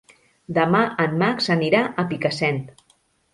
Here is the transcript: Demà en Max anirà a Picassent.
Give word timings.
Demà 0.57 0.79
en 1.05 1.13
Max 1.23 1.51
anirà 1.57 1.83
a 1.85 2.07
Picassent. 2.15 2.59